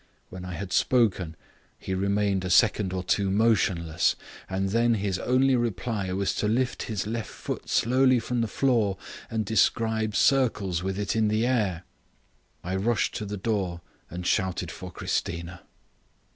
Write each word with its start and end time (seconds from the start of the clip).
When 0.31 0.43
I 0.45 0.53
had 0.55 0.73
spoken 0.73 1.35
he 1.77 1.93
remained 1.93 2.43
a 2.43 2.49
second 2.49 2.91
or 2.91 3.03
two 3.03 3.29
motionless, 3.29 4.15
and 4.49 4.69
then 4.69 4.95
his 4.95 5.19
only 5.19 5.55
reply 5.55 6.11
was 6.11 6.33
to 6.37 6.47
lift 6.47 6.81
his 6.89 7.05
left 7.05 7.29
foot 7.29 7.69
slowly 7.69 8.17
from 8.17 8.41
the 8.41 8.47
floor 8.47 8.97
and 9.29 9.45
describe 9.45 10.15
circles 10.15 10.81
with 10.81 10.97
it 10.97 11.15
in 11.15 11.27
the 11.27 11.45
air. 11.45 11.83
I 12.63 12.77
rushed 12.77 13.13
to 13.17 13.27
the 13.27 13.37
door 13.37 13.81
and 14.09 14.25
shouted 14.25 14.71
for 14.71 14.89
Christina. 14.91 15.61